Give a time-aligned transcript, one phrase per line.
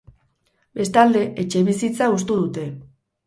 [0.79, 2.67] Bestalde, etxebizitza hustu dute.